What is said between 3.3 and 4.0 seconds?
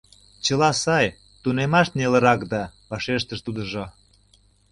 тудыжо.